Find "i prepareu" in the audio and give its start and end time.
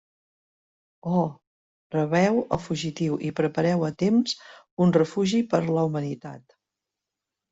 3.29-3.85